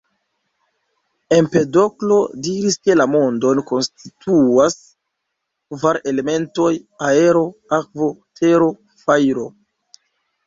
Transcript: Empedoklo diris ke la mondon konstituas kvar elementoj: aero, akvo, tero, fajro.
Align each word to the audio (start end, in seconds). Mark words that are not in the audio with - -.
Empedoklo 1.35 2.15
diris 2.45 2.77
ke 2.87 2.95
la 2.95 3.05
mondon 3.15 3.59
konstituas 3.71 4.77
kvar 5.75 5.99
elementoj: 6.13 6.71
aero, 7.09 7.43
akvo, 7.79 8.07
tero, 8.41 8.71
fajro. 9.03 9.45